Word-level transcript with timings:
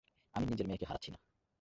আমি 0.33 0.45
নিজের 0.45 0.67
মেয়েকে 0.67 0.85
হারাচ্ছি 0.85 1.09
না। 1.11 1.19